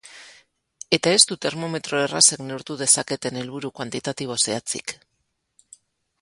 [0.97, 4.97] Eta ez du termometro errazek neurtu dezaketen helburu kuantitatibo zehatzik.